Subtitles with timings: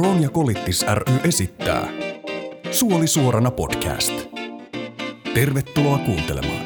[0.00, 1.88] Kroon ja Kolittis ry esittää
[2.70, 4.12] Suoli suorana podcast.
[5.34, 6.64] Tervetuloa kuuntelemaan.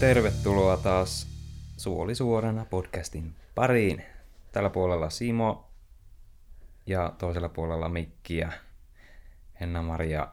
[0.00, 1.26] Tervetuloa taas
[1.76, 4.02] Suoli suorana podcastin pariin.
[4.52, 5.70] Tällä puolella Simo
[6.86, 8.52] ja toisella puolella Mikki ja
[9.60, 10.28] Henna-Maria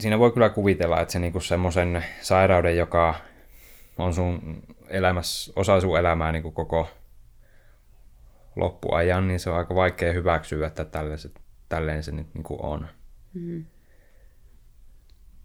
[0.00, 3.14] siinä voi kyllä kuvitella, että se niinku semmoisen sairauden, joka
[3.98, 6.88] on sun elämässä, osa sun elämää niinku koko
[8.56, 12.88] loppuajan, niin se on aika vaikea hyväksyä, että tällaiset, tälleen se nyt niinku on.
[13.34, 13.64] Mm.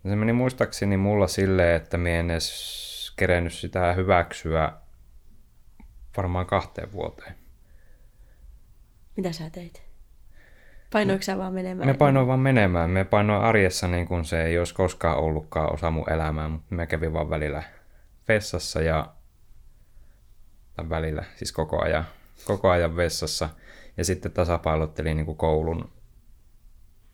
[0.08, 4.74] Se meni muistaakseni mulla silleen, että mä en edes kerennyt sitä hyväksyä
[6.18, 7.36] varmaan kahteen vuoteen.
[9.18, 9.84] Mitä sä teit?
[10.94, 11.88] Painoiko sä vaan menemään?
[11.88, 12.90] Me painoin vaan menemään.
[12.90, 16.88] Me painoin arjessa niin kuin se ei olisi koskaan ollutkaan osa mun elämää, mutta me
[16.88, 17.64] kävin vaan välillä
[18.28, 19.14] vessassa ja
[20.76, 22.06] tai välillä, siis koko ajan,
[22.46, 23.50] koko ajan vessassa.
[23.98, 25.92] Ja sitten tasapailottelin niin kuin koulun,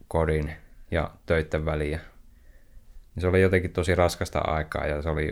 [0.10, 0.52] kodin
[0.92, 2.00] ja töiden väliä.
[3.18, 5.32] Se oli jotenkin tosi raskasta aikaa ja se oli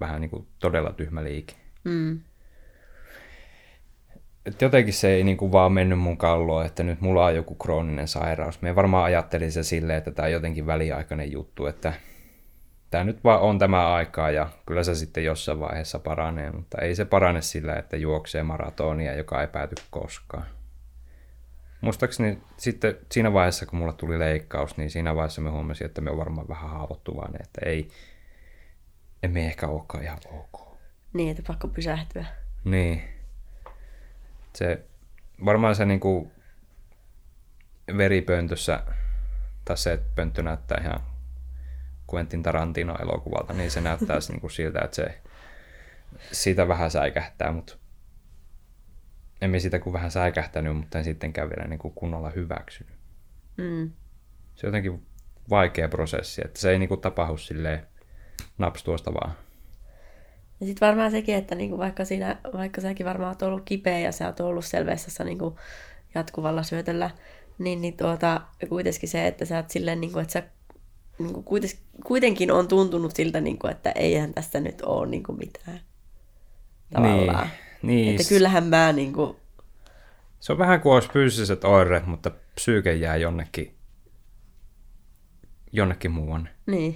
[0.00, 1.54] vähän niin kuin todella tyhmä liike.
[1.84, 2.20] Mm.
[4.46, 8.08] Et jotenkin se ei niinku vaan mennyt mun kalloon, että nyt mulla on joku krooninen
[8.08, 8.62] sairaus.
[8.62, 11.92] Me varmaan ajattelin se silleen, että tämä on jotenkin väliaikainen juttu, että
[12.90, 16.94] tämä nyt vaan on tämä aikaa ja kyllä se sitten jossain vaiheessa paranee, mutta ei
[16.94, 20.46] se parane sillä, että juoksee maratonia, joka ei pääty koskaan.
[21.80, 26.10] Muistaakseni sitten siinä vaiheessa, kun mulla tuli leikkaus, niin siinä vaiheessa me huomasin, että me
[26.10, 27.88] on varmaan vähän haavoittuvainen, että ei,
[29.22, 30.78] emme ehkä olekaan ihan ok.
[31.12, 32.24] Niin, että pakko pysähtyä.
[32.64, 33.02] Niin.
[34.54, 34.84] Se,
[35.44, 36.32] varmaan se niinku
[37.96, 38.82] veripöntössä,
[39.64, 41.00] tai se, että pönttö näyttää ihan
[42.14, 45.20] Quentin Tarantino elokuvalta, niin se näyttää niinku siltä, että se
[46.32, 47.76] siitä vähän säikähtää, mutta
[49.40, 52.94] emme sitä kuin vähän säikähtänyt, mutta en sittenkään vielä niinku kunnolla hyväksynyt.
[53.56, 53.90] Mm.
[54.54, 55.06] Se on jotenkin
[55.50, 57.86] vaikea prosessi, että se ei niinku tapahdu silleen
[58.58, 59.34] naps tuosta vaan.
[60.60, 64.12] Ja sitten varmaan sekin, että niinku vaikka, siinä, vaikka säkin varmaan oot ollut kipeä ja
[64.12, 65.58] sä oot ollut selveessä niinku
[66.14, 67.10] jatkuvalla syötöllä,
[67.58, 70.42] niin, niin tuota, kuitenkin se, että sä oot silleen, niinku, että sä
[71.18, 75.80] niinku kuitenkin, kuitenkin on tuntunut siltä, niinku, että eihän tässä nyt ole niinku mitään.
[76.92, 77.46] Tavallaan.
[77.46, 78.10] Niin, niin.
[78.16, 79.40] Että kyllähän mä niinku,
[80.40, 83.74] Se on vähän kuin olisi fyysiset oireet, mutta psyyke jää jonnekin,
[85.72, 86.50] jonnekin muuanne.
[86.66, 86.94] niin.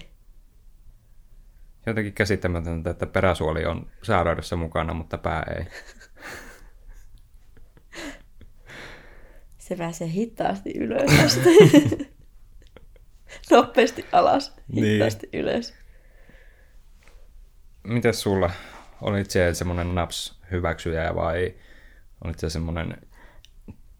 [1.86, 5.64] Jotenkin käsittämätöntä, että peräsuoli on sairaudessa mukana, mutta pää ei.
[9.58, 11.40] Se pääsee hitaasti ylös tästä.
[13.50, 14.84] Nopeasti alas, Niin.
[14.86, 15.74] hitaasti ylös.
[17.82, 18.50] Mites sulla?
[19.00, 21.54] Olit se semmoinen naps hyväksyjä vai
[22.24, 22.96] olit se semmoinen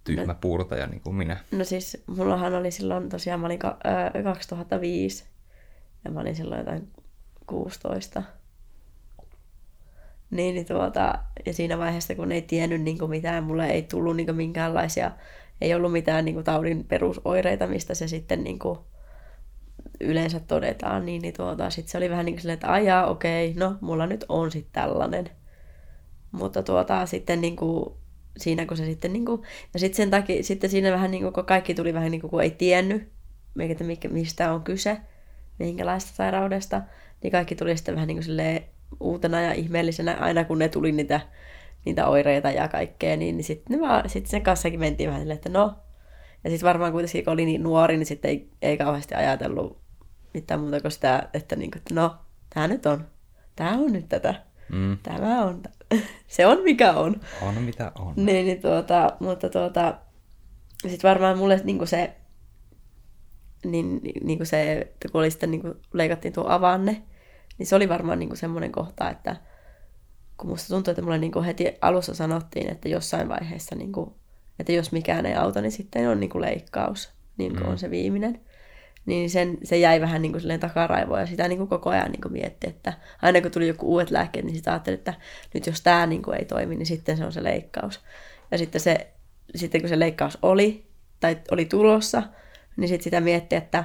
[0.04, 1.36] tyhmä puurtaja niin kuin minä?
[1.50, 3.78] No siis, mullahan oli silloin tosiaan, mä olin ka-
[4.16, 5.24] ö, 2005
[6.04, 6.88] ja mä olin silloin jotain
[7.46, 8.22] 16.
[10.30, 14.16] Niin, niin tuota, ja siinä vaiheessa, kun ei tiennyt niin kuin mitään, mulle ei tullut
[14.16, 15.10] niin kuin minkäänlaisia,
[15.60, 18.78] ei ollut mitään niin kuin taudin perusoireita, mistä se sitten niin kuin
[20.00, 23.54] yleensä todetaan, niin, niin tuota, sit se oli vähän niin kuin silleen, että ajaa, okei,
[23.54, 25.30] no mulla nyt on sitten tällainen.
[26.34, 27.94] Mutta tuota, sitten niin kuin,
[28.36, 29.42] siinä kun se sitten, niin kuin,
[29.74, 32.30] ja sitten sen takia, sitten siinä vähän niin kuin, kun kaikki tuli vähän niin kuin,
[32.30, 33.08] kun ei tiennyt,
[33.54, 34.96] mikä, mistä on kyse,
[35.58, 36.82] minkälaista sairaudesta,
[37.22, 38.64] niin kaikki tuli sitten vähän niin kuin silleen
[39.00, 41.20] uutena ja ihmeellisenä, aina kun ne tuli niitä,
[41.84, 45.74] niitä oireita ja kaikkea, niin, niin sitten sit sen kanssakin mentiin vähän silleen, että no,
[46.44, 49.78] ja sitten varmaan kuitenkin, kun oli niin nuori, niin sitten ei, ei kauheasti ajatellut
[50.34, 52.16] mitään muuta kuin sitä, että, niin kuin, että no,
[52.54, 53.06] tämä nyt on,
[53.56, 54.34] tämä on nyt tätä,
[54.68, 54.98] Mm.
[55.02, 55.62] tämä on,
[56.28, 57.20] se on mikä on.
[57.42, 58.12] On mitä on.
[58.16, 59.98] Niin, niin tuota, mutta tuota,
[60.82, 62.16] sitten varmaan mulle niin se,
[63.64, 67.02] niin, niin kuin se, että kun oli sitten niin kuin leikattiin tuo avanne,
[67.58, 69.36] niin se oli varmaan niin kuin semmoinen kohta, että
[70.36, 74.10] kun musta tuntuu, että mulle niin kuin heti alussa sanottiin, että jossain vaiheessa, niin kuin,
[74.58, 77.68] että jos mikään ei auta, niin sitten on niin kuin leikkaus, niin kuin mm.
[77.68, 78.40] on se viimeinen.
[79.06, 82.20] Niin sen, se jäi vähän niin kuin takaraivoon ja sitä niin kuin koko ajan niin
[82.20, 82.92] kuin mietti, että
[83.22, 85.14] aina kun tuli joku uudet lääkkeet, niin sitä ajattelin, että
[85.54, 88.00] nyt jos tämä niin kuin ei toimi, niin sitten se on se leikkaus.
[88.50, 89.12] Ja sitten, se,
[89.54, 90.86] sitten kun se leikkaus oli,
[91.20, 92.22] tai oli tulossa,
[92.76, 93.84] niin sitten sitä mietti, että,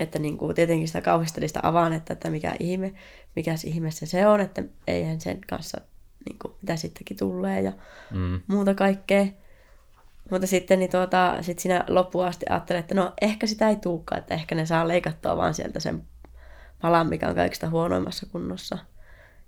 [0.00, 2.94] että niin kuin tietenkin sitä kauhisteli sitä avaan, että, että mikä ihme,
[3.36, 5.80] mikä ihme se, se on, että eihän sen kanssa
[6.28, 7.72] niin kuin, mitä sittenkin tulee ja
[8.10, 8.40] mm.
[8.46, 9.26] muuta kaikkea.
[10.30, 14.18] Mutta sitten niin tuota, sit siinä loppuun asti ajattelin, että no ehkä sitä ei tuukaan,
[14.18, 16.02] että ehkä ne saa leikattua vaan sieltä sen
[16.82, 18.78] palan, mikä on kaikista huonoimmassa kunnossa.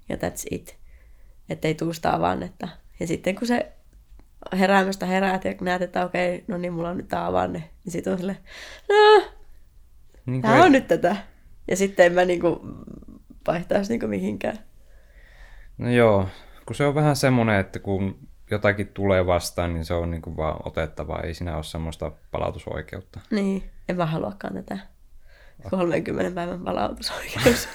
[0.09, 0.77] Ja that's it.
[1.49, 2.69] Että ei tuu sitä avannetta.
[3.01, 3.73] Ja sitten kun se
[4.59, 7.59] heräämästä heräät ja näet, että okei, no niin, mulla on nyt tämä avanne.
[7.59, 8.39] Niin sitten on silleen,
[8.89, 9.23] no,
[10.27, 11.17] niin tämä on nyt tätä.
[11.69, 12.61] Ja sitten en mä niinku
[13.47, 14.59] vaihtaisi niinku mihinkään.
[15.79, 16.29] No joo,
[16.67, 20.61] kun se on vähän semmoinen, että kun jotakin tulee vastaan, niin se on niinku vaan
[20.65, 21.21] otettava.
[21.21, 23.21] Ei siinä ole semmoista palautusoikeutta.
[23.31, 24.79] Niin, en mä haluakaan tätä
[25.71, 27.69] 30 päivän palautusoikeus.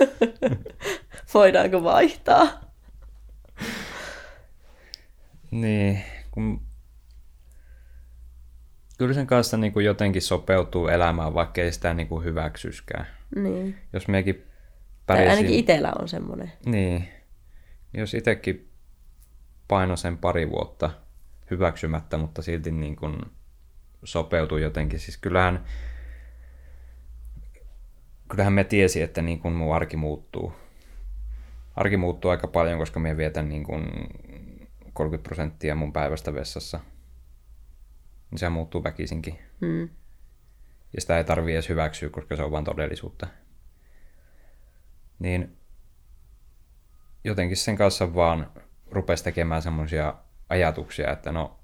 [1.33, 2.47] Voidaanko vaihtaa?
[5.51, 6.61] Niin, kun
[8.97, 13.07] kyllä sen kanssa niin kuin jotenkin sopeutuu elämään, vaikka ei sitä niin kuin hyväksyskään.
[13.35, 13.77] Niin.
[13.93, 14.35] Jos mekin
[15.05, 15.29] pärjäsin...
[15.29, 16.51] Tai ainakin itsellä on semmoinen.
[16.65, 17.07] Niin.
[17.93, 18.70] Jos itsekin
[19.71, 20.89] paino sen pari vuotta
[21.51, 23.17] hyväksymättä, mutta silti niin kuin
[24.03, 24.99] sopeutuu jotenkin.
[24.99, 25.65] Siis kyllähän,
[28.29, 30.53] kyllähän me tiesi, että niin kuin mun arki muuttuu.
[31.75, 33.87] Arki muuttuu aika paljon, koska me vietän niin kuin
[34.93, 36.79] 30 prosenttia mun päivästä vessassa.
[38.31, 39.39] Niin se muuttuu väkisinkin.
[39.61, 39.89] Mm.
[40.93, 43.27] Ja sitä ei tarvii edes hyväksyä, koska se on vain todellisuutta.
[45.19, 45.57] Niin
[47.23, 48.51] jotenkin sen kanssa vaan
[48.91, 50.13] rupesi tekemään semmoisia
[50.49, 51.59] ajatuksia, että no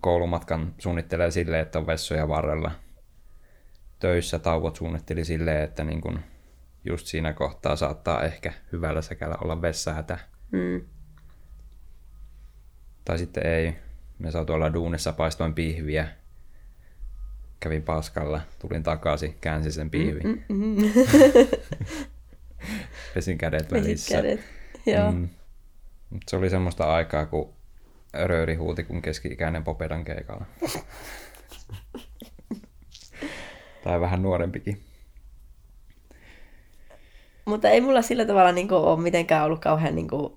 [0.00, 2.70] koulumatkan suunnittelee silleen, että on vessoja varrella.
[3.98, 6.20] Töissä tauot suunnitteli silleen, että niin kun
[6.84, 10.18] just siinä kohtaa saattaa ehkä hyvällä säkällä olla vessahätä.
[10.50, 10.80] Mm.
[13.04, 13.76] Tai sitten ei.
[14.18, 16.08] Me saa tuolla duunissa paistoin pihviä.
[17.60, 20.22] Kävin paskalla, tulin takaisin, käänsin sen pihvin.
[20.22, 20.92] Mm, mm, mm.
[23.14, 24.14] Pesin kädet välissä.
[24.14, 24.40] kädet,
[24.96, 25.12] joo.
[25.12, 25.28] Mm.
[26.28, 27.52] Se oli semmoista aikaa, kun
[28.12, 30.44] rööri huuti kun keski-ikäinen Popedan keikalla.
[33.84, 34.80] tai vähän nuorempikin.
[37.44, 40.32] Mutta ei mulla sillä tavalla niin kuin, ole mitenkään ollut kauhean niin kuin,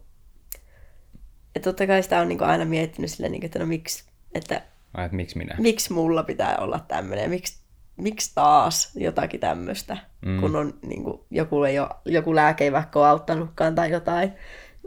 [1.55, 4.03] ja totta kai sitä on niin kuin aina miettinyt silleen, niin kuin, että no miksi,
[4.33, 4.61] että,
[4.93, 5.55] Ai, että miksi minä?
[5.59, 7.64] Miksi mulla pitää olla tämmöinen, miksi,
[7.97, 10.39] miksi taas jotakin tämmöistä, mm.
[10.39, 14.33] kun on niin kuin, joku, ei ole, joku lääke ei vaikka ole auttanutkaan tai jotain.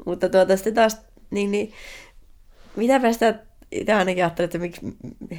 [0.07, 1.01] Mutta tuota sitten taas,
[1.31, 1.73] niin, niin
[2.77, 3.35] mitäpä sitä
[3.73, 4.81] itse ainakin ajattelin, että miksi,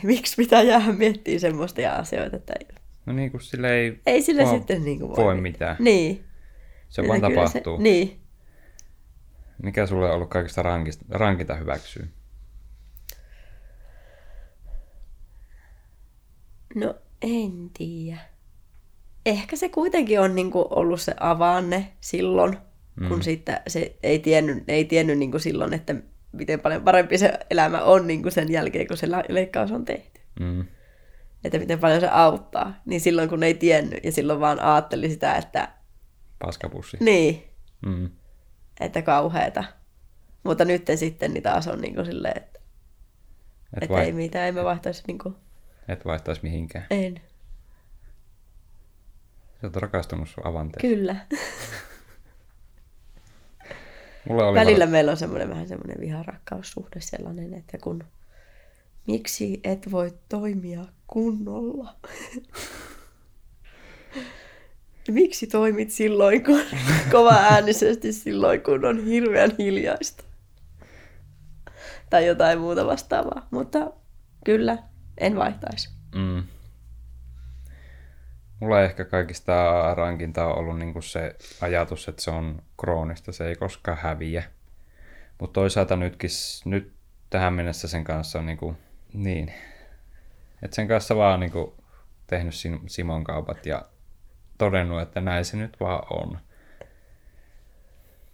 [0.03, 2.35] miksi pitää jäädä miettimään semmoista asioita.
[2.35, 2.53] Että
[3.05, 5.75] no niin kuin sille ei, ei sille sitten niin kuin voi, voi mitään.
[5.79, 6.23] Niin.
[6.89, 7.77] Se vaan tapahtuu.
[7.77, 8.19] Se, niin.
[9.63, 12.05] Mikä sulle on ollut kaikista rankista, rankinta hyväksyä?
[16.75, 18.19] No en tiedä.
[19.25, 22.57] Ehkä se kuitenkin on niinku ollut se avanne silloin,
[22.99, 23.07] mm.
[23.07, 25.95] kun siitä se ei tiennyt, ei tiennyt niinku silloin, että
[26.31, 30.21] miten paljon parempi se elämä on niinku sen jälkeen, kun se leikkaus on tehty.
[30.39, 30.65] Mm.
[31.43, 32.81] Että miten paljon se auttaa.
[32.85, 35.69] Niin silloin, kun ei tiennyt ja silloin vaan ajatteli sitä, että...
[36.39, 36.97] Paskapussi.
[36.99, 37.43] Niin.
[37.85, 38.09] Mm
[38.79, 39.63] että kauheeta.
[40.43, 42.59] Mutta nyt sitten niin taas on niin kuin silleen, että,
[43.77, 44.05] et että vai...
[44.05, 45.35] ei mitään, ei me vaihtaisi niin kuin...
[45.89, 46.85] Et vaihtaisi mihinkään.
[46.89, 47.21] En.
[49.61, 50.93] Sä oot rakastunut sun avanteeseen.
[50.93, 51.15] Kyllä.
[54.29, 54.91] Mulla oli Välillä var...
[54.91, 58.03] meillä on semmoinen vähän semmoinen viharakkaussuhde sellainen, että kun
[59.07, 61.95] miksi et voi toimia kunnolla?
[65.11, 66.61] miksi toimit silloin, kun
[67.11, 70.23] kova äänisesti silloin, kun on hirveän hiljaista?
[72.09, 73.47] Tai jotain muuta vastaavaa.
[73.51, 73.91] Mutta
[74.45, 74.77] kyllä,
[75.19, 75.89] en vaihtaisi.
[76.15, 76.43] Mm.
[78.59, 79.53] Mulla ehkä kaikista
[79.95, 84.43] rankinta on ollut niinku se ajatus, että se on kroonista, se ei koskaan häviä.
[85.39, 86.29] Mutta toisaalta nytkin,
[86.65, 86.93] nyt
[87.29, 88.77] tähän mennessä sen kanssa on niinku,
[89.13, 89.53] niin,
[90.61, 91.83] että sen kanssa vaan niinku
[92.27, 92.53] tehnyt
[92.87, 93.85] Simon kaupat ja
[94.57, 96.39] todennut, että näin se nyt vaan on.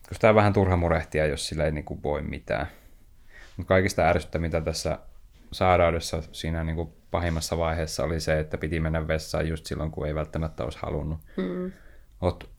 [0.10, 2.68] Koska tämä on vähän turha murehtia, jos sillä ei niin kuin voi mitään.
[3.58, 5.00] Mutta kaikista ärsyttä, mitä tässä
[5.56, 10.08] sairaudessa siinä niin kuin pahimmassa vaiheessa oli se, että piti mennä vessaan just silloin, kun
[10.08, 11.20] ei välttämättä olisi halunnut.
[11.38, 11.72] Mm.
[12.22, 12.50] Oot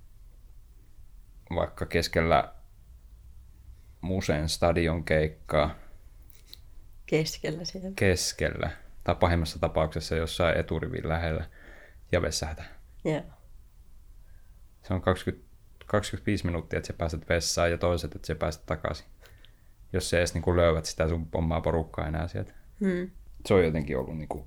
[1.55, 2.53] vaikka keskellä
[4.01, 5.75] Museen stadion keikkaa
[7.07, 7.91] Keskellä siellä.
[7.97, 8.71] keskellä,
[9.05, 11.45] tai pahimmassa tapauksessa jossain eturivin lähellä
[12.13, 12.65] ja vessähtä.
[13.05, 13.23] Joo.
[14.83, 15.47] Se on 20,
[15.87, 19.07] 25 minuuttia, että sä pääset vessaan ja toiset, että sä pääset takaisin.
[19.93, 22.53] Jos sä edes niin löydät sitä sun omaa porukkaa enää sieltä.
[22.81, 23.11] Mm.
[23.47, 24.45] Se on jotenkin ollut niin kuin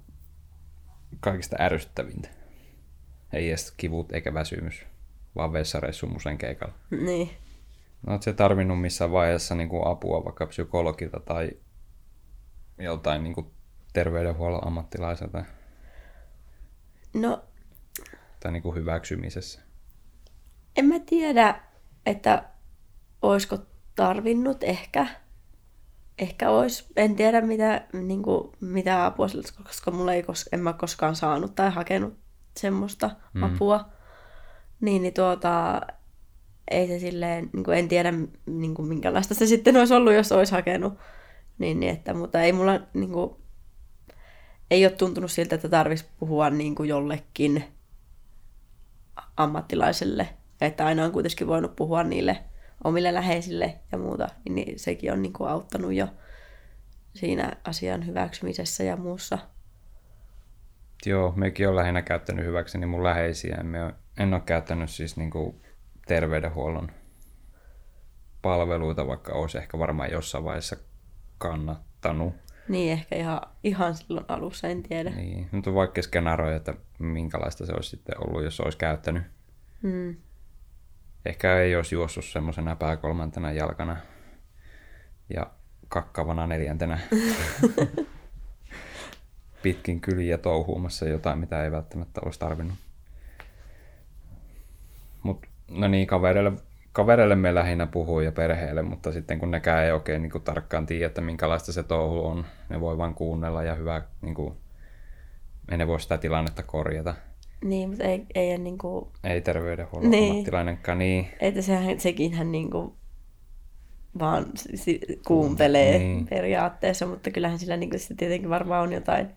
[1.20, 2.30] kaikista ärsyttävintä.
[3.34, 4.86] Ei edes kivut eikä väsymys,
[5.36, 6.74] vaan vessareissu musen keikalla.
[6.92, 7.30] Niin.
[8.08, 11.52] No, sä tarvinnut missään vaiheessa niin kuin apua vaikka psykologilta tai
[12.78, 13.48] joltain niin kuin
[13.94, 15.46] terveydenhuollon ammattilaiselta
[17.14, 17.44] No,
[18.40, 19.62] tai niin kuin hyväksymisessä?
[20.76, 21.62] en mä tiedä,
[22.06, 22.44] että
[23.22, 23.58] oisko
[23.96, 25.08] tarvinnut ehkä.
[26.20, 26.88] Ehkä ois.
[26.96, 30.74] En tiedä mitä, niin kuin, mitä apua sillä olisi, koska mulla ei kos, en mä
[30.74, 32.14] koskaan saanut tai hakenut
[32.58, 33.44] semmoista mm.
[33.44, 33.90] apua.
[34.82, 35.82] Niin, niin tuota,
[36.72, 38.14] ei se silleen, niin kuin en tiedä
[38.46, 40.94] niin kuin minkälaista se sitten olisi ollut, jos olisi hakenut.
[41.58, 43.36] Niin, niin että, mutta ei mulla niin kuin,
[44.72, 47.64] ei ole tuntunut siltä, että tarvitsisi puhua niin kuin jollekin
[49.38, 50.30] ammattilaiselle.
[50.62, 52.44] Että aina on kuitenkin voinut puhua niille
[52.84, 54.28] omille läheisille ja muuta.
[54.46, 56.08] Niin, niin sekin on niin kuin auttanut jo
[57.14, 59.38] siinä asian hyväksymisessä ja muussa.
[61.06, 63.58] Joo, mekin on lähinnä käyttänyt hyväkseni mun läheisiä.
[64.20, 65.62] En, ole käyttänyt siis niin kuin
[66.08, 66.92] terveydenhuollon
[68.42, 70.76] palveluita, vaikka olisi ehkä varmaan jossain vaiheessa
[71.38, 72.34] kannattanut.
[72.70, 75.10] Niin ehkä ihan, ihan silloin alussa, en tiedä.
[75.10, 79.24] Niin, nyt on vaikka skenaroja, että minkälaista se olisi sitten ollut, jos olisi käyttänyt.
[79.84, 80.16] Mm.
[81.26, 83.98] Ehkä ei olisi juossut semmoisena pääkolmantena jalkana
[85.30, 85.52] ja
[85.88, 87.00] kakkavana neljäntenä
[89.64, 92.78] pitkin kyliä touhuumassa jotain, mitä ei välttämättä olisi tarvinnut.
[95.24, 96.52] Mut, no niin, kavereille,
[96.92, 100.86] kavereille me lähinnä puhuu ja perheelle, mutta sitten kun nekään ei oikein niin kuin, tarkkaan
[100.86, 104.58] tiedä, että minkälaista se touhu on, ne voi vain kuunnella ja hyvä, niin kuin,
[105.78, 107.16] ne voi sitä tilannetta korjata.
[107.64, 110.32] Niin, mutta ei, ei niin kuin, Ei terveydenhuollon Niin.
[110.32, 111.28] ammattilainenkaan, niin.
[111.40, 112.94] että sehän, sekin hän niin kuin
[114.20, 114.46] vaan
[115.28, 116.16] kuuntelee Niin.
[116.16, 116.28] niin.
[116.28, 119.28] periaatteessa, mutta kyllähän sillä niin kuin sitten tietenkin varmaan on jotain,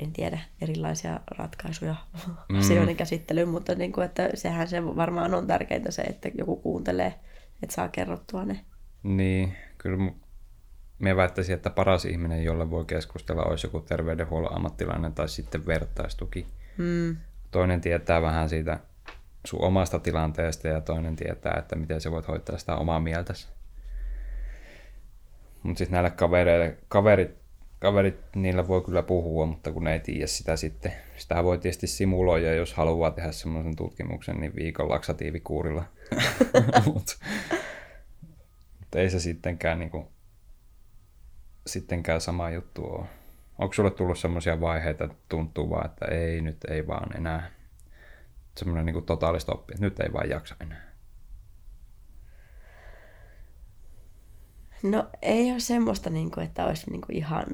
[0.00, 1.94] en tiedä, erilaisia ratkaisuja
[2.48, 2.58] Mm.
[2.58, 7.14] asioiden käsittelyyn, mutta niin kuin, että sehän se varmaan on tärkeintä se, että joku kuuntelee,
[7.62, 8.60] että saa kerrottua ne.
[9.02, 10.12] Niin, kyllä
[10.98, 16.46] me väittäisin, että paras ihminen, jolle voi keskustella, olisi joku terveydenhuollon ammattilainen tai sitten vertaistuki.
[16.76, 17.16] Mm.
[17.50, 18.78] Toinen tietää vähän siitä
[19.44, 23.48] sun omasta tilanteesta ja toinen tietää, että miten sä voit hoitaa sitä omaa mieltäsi.
[25.62, 27.30] Mutta sitten näille kavereille, kaverit,
[27.78, 30.92] kaverit, niillä voi kyllä puhua, mutta kun ne ei tiedä sitä sitten.
[31.16, 35.84] Sitä voi tietysti simuloida, jos haluaa tehdä semmoisen tutkimuksen, niin viikon laksatiivikuurilla.
[36.94, 37.12] Mutta
[38.80, 40.12] mut ei se sittenkään, niinku,
[41.68, 43.06] sittenkään sama juttu ole.
[43.58, 47.50] Onko sulle tullut semmoisia vaiheita, että tuntuu vaan, että ei, nyt ei vaan enää.
[48.56, 50.88] Semmoinen niinku totaalistoppi, että nyt ei vaan jaksa enää.
[54.82, 57.46] No ei ole semmoista, niin kuin, että olisi niin kuin ihan...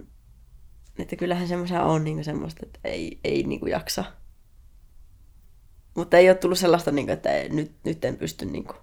[0.98, 4.04] Että kyllähän semmoisia on niin kuin semmoista, että ei, ei niin kuin jaksa.
[5.94, 8.76] Mutta ei ole tullut sellaista, niin kuin, että nyt, nyt en pysty niin kuin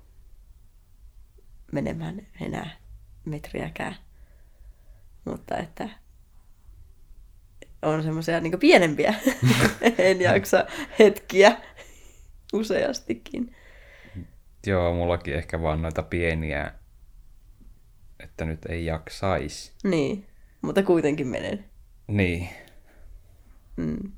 [1.71, 2.77] menemään enää
[3.25, 3.95] metriäkään.
[5.25, 5.89] Mutta että
[7.81, 9.13] on semmoisia niin pienempiä.
[9.97, 10.65] en jaksa
[10.99, 11.57] hetkiä
[12.53, 13.55] useastikin.
[14.67, 16.71] Joo, mullakin ehkä vaan noita pieniä,
[18.19, 19.73] että nyt ei jaksais.
[19.83, 20.27] Niin,
[20.61, 21.65] mutta kuitenkin menen.
[22.07, 22.49] Niin,
[23.77, 24.11] Mm.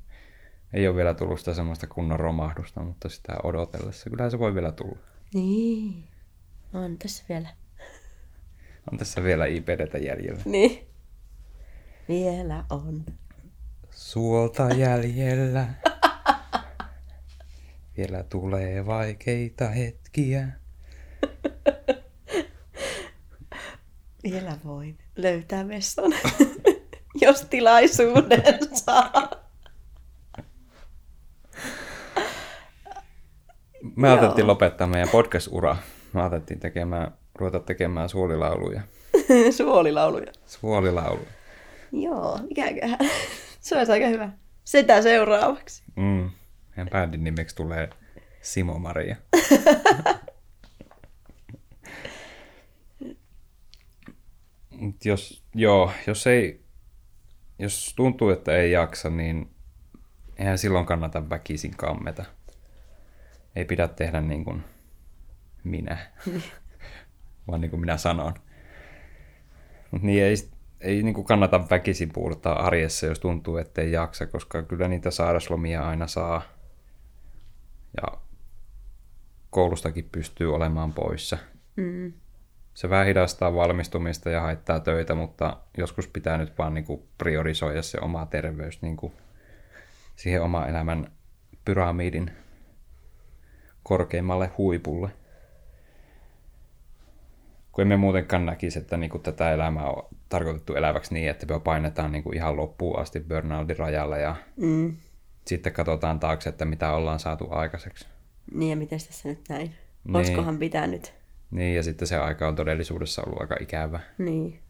[0.72, 4.10] ei ole vielä tullut sitä semmoista kunnon romahdusta, mutta sitä odotellessa.
[4.10, 4.98] Kyllä se voi vielä tulla.
[5.34, 6.04] Niin.
[6.72, 7.48] On tässä vielä.
[8.92, 10.42] On tässä vielä IPDtä jäljellä.
[10.44, 10.86] Niin.
[12.08, 13.04] Vielä on.
[13.90, 15.66] Suolta jäljellä.
[17.96, 20.48] Vielä tulee vaikeita hetkiä.
[24.22, 26.12] Vielä voin löytää vessan,
[27.22, 28.42] jos tilaisuuden
[28.74, 29.12] saa.
[33.96, 34.16] Me Joo.
[34.16, 35.76] ajateltiin lopettaa meidän podcast-ura.
[36.12, 38.82] Me ajateltiin tekemään, ruveta tekemään suolilauluja.
[39.56, 40.32] Suolilauluja.
[40.46, 41.43] Suolilauluja.
[42.02, 42.98] Joo, mikäköhän.
[43.60, 44.30] Se olisi aika hyvä.
[44.64, 45.82] Sitä seuraavaksi.
[45.96, 46.30] Mm.
[46.76, 47.90] Meidän bändin nimeksi tulee
[48.42, 49.16] Simo Maria.
[54.70, 56.64] Mut jos, joo, jos ei
[57.58, 59.50] jos tuntuu, että ei jaksa, niin
[60.36, 62.24] eihän silloin kannata väkisin kammeta.
[63.56, 64.64] Ei pidä tehdä niin kuin
[65.64, 65.98] minä,
[67.48, 68.34] vaan niin kuin minä sanon.
[69.90, 70.34] Mutta niin ei,
[70.84, 75.10] ei niin kuin kannata väkisin puurtaa arjessa, jos tuntuu, että ei jaksa, koska kyllä niitä
[75.10, 76.42] sairaslomia aina saa.
[77.96, 78.18] Ja
[79.50, 81.38] koulustakin pystyy olemaan poissa.
[81.76, 82.12] Mm.
[82.74, 87.82] Se vähän hidastaa valmistumista ja haittaa töitä, mutta joskus pitää nyt vaan niin kuin priorisoida
[87.82, 89.12] se oma terveys niin kuin
[90.16, 91.12] siihen oma elämän
[91.64, 92.30] pyramidin
[93.82, 95.10] korkeimmalle huipulle.
[97.74, 101.60] Kun emme muutenkaan näkisi, että niin kuin tätä elämää on tarkoitettu eläväksi niin, että me
[101.60, 104.96] painetaan niin kuin ihan loppuun asti burnoutin rajalla ja Mm.
[105.46, 108.06] sitten katsotaan taakse, että mitä ollaan saatu aikaiseksi.
[108.54, 109.74] Niin ja miten tässä nyt näin?
[110.04, 110.16] Niin.
[110.16, 111.14] Olisikohan pitänyt?
[111.50, 114.00] Niin, ja sitten se aika on todellisuudessa ollut aika ikävä.
[114.18, 114.60] Niin.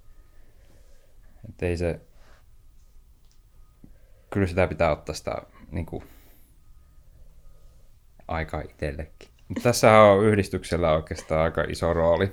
[1.49, 2.01] Että ei se...
[4.31, 6.05] Kyllä sitä pitää ottaa sitä niin kuin,
[8.29, 9.29] aikaa itsellekin.
[9.49, 12.33] Mutta tässä on yhdistyksellä oikeastaan aika iso rooli.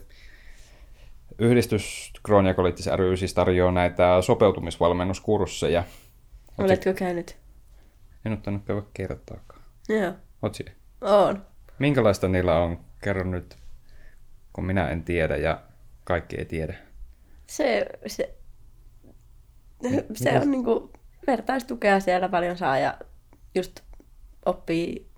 [1.39, 5.83] Yhdistys Krooniakoliittis ry siis tarjoaa näitä sopeutumisvalmennuskursseja.
[6.57, 7.37] Oletko käynyt?
[8.25, 9.61] En ottanut käydä kertaakaan.
[9.89, 10.13] Joo.
[10.41, 10.73] Oot siellä?
[11.01, 11.45] On.
[11.79, 12.79] Minkälaista niillä on?
[13.01, 13.57] Kerro nyt,
[14.53, 15.61] kun minä en tiedä ja
[16.03, 16.75] kaikki ei tiedä.
[17.47, 18.35] Se, se,
[20.13, 20.91] se on niinku
[21.27, 22.97] vertaistukea siellä paljon saa ja
[23.55, 23.79] just
[24.45, 25.11] oppii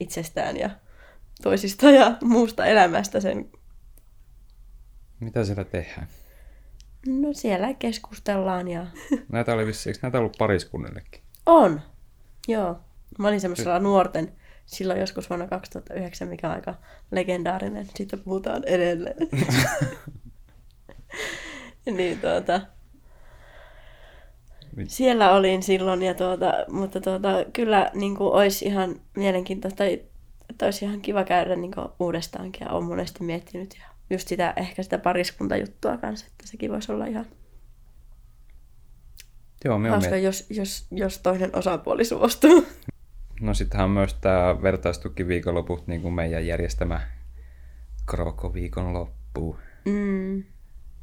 [0.00, 0.70] itsestään ja
[1.42, 3.50] toisista ja muusta elämästä sen.
[5.20, 6.08] Mitä siellä tehdään?
[7.06, 8.86] No siellä keskustellaan ja
[9.32, 11.20] Näitä oli vissi, eikö näitä ollut pariskunnillekin?
[11.46, 11.80] on.
[12.48, 12.76] Joo.
[13.18, 14.32] Mä olin semmoisella nuorten
[14.66, 16.74] silloin joskus vuonna 2009, mikä on aika
[17.10, 17.86] legendaarinen.
[17.94, 19.16] Siitä puhutaan edelleen.
[21.96, 22.60] niin tuota,
[24.76, 29.84] Mit- siellä olin silloin, ja tuota, mutta tuota, kyllä niin kuin, olisi ihan mielenkiintoista,
[30.50, 34.52] että olisi ihan kiva käydä niin kuin, uudestaankin, ja olen monesti miettinyt, ja just sitä,
[34.56, 37.26] ehkä sitä pariskuntajuttua kanssa, että sekin voisi olla ihan
[39.64, 42.66] Joo, me on hauska, miet- jos, jos, jos toinen osapuoli suostuu.
[43.40, 47.00] No sittenhän on myös tämä vertaistuki viikonloput, niin kuin meidän järjestämä
[48.06, 49.56] Kroko viikonloppu.
[49.84, 50.44] Mm.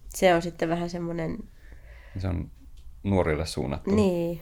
[0.09, 1.37] Se on sitten vähän semmoinen,
[2.17, 2.51] Se on
[3.03, 3.95] nuorille suunnattu.
[3.95, 4.41] niin,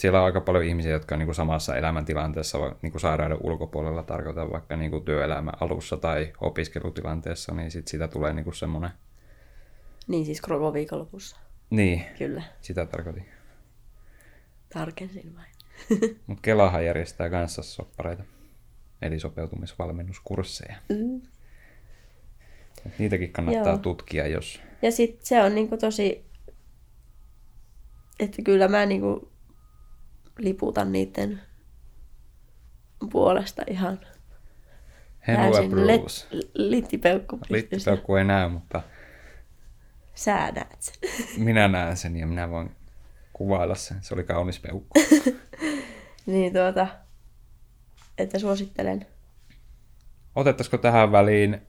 [0.00, 4.02] Siellä on aika paljon ihmisiä, jotka on niin kuin samassa elämäntilanteessa, niin kuin sairauden ulkopuolella
[4.02, 8.90] tarkoitan vaikka niin kuin työelämän alussa tai opiskelutilanteessa, niin sit sitä tulee niin kuin semmoinen...
[10.08, 11.36] niin siis koko viikonlopussa,
[11.70, 13.26] Niin, kyllä, sitä tarkoitin.
[14.72, 15.52] tarkensin vain.
[16.26, 18.22] Mutta Kelahan järjestää kanssa soppareita,
[19.02, 20.76] eli sopeutumisvalmennuskursseja.
[20.88, 21.20] Mm.
[22.86, 23.78] Et niitäkin kannattaa Joo.
[23.78, 24.60] tutkia, jos...
[24.82, 26.24] Ja sitten se on niinku tosi,
[28.20, 29.32] että kyllä mä niinku
[30.38, 31.40] liputan niiden
[33.12, 34.00] puolesta ihan
[35.86, 37.38] let- littipeukku.
[37.48, 38.82] Littipeukku ei näy, mutta
[40.14, 40.94] Sä näet sen.
[41.44, 42.76] minä näen sen ja minä voin
[43.32, 43.98] kuvailla sen.
[44.00, 45.00] Se oli kaunis peukku.
[46.26, 46.86] niin tuota,
[48.18, 49.06] että suosittelen.
[50.34, 51.62] Otettaisiko tähän väliin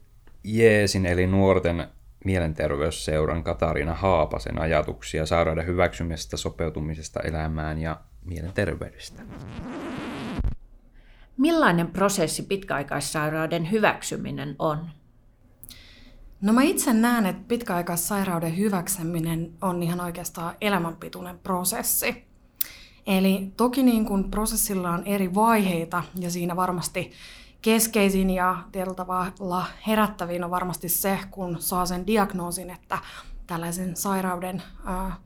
[0.44, 1.86] Jeesin eli nuorten
[2.24, 9.22] mielenterveysseuran Katariina Haapasen ajatuksia sairauden hyväksymisestä, sopeutumisesta elämään ja mielenterveydestä?
[11.36, 14.88] Millainen prosessi pitkäaikaissairauden hyväksyminen on?
[16.40, 22.24] No mä itse näen, että pitkäaikaissairauden hyväksyminen on ihan oikeastaan elämänpituinen prosessi.
[23.06, 27.12] Eli toki niin kun prosessilla on eri vaiheita ja siinä varmasti
[27.62, 32.98] keskeisin ja tietyllä tavalla herättävin on varmasti se, kun saa sen diagnoosin, että
[33.46, 35.16] tällaisen sairauden ää,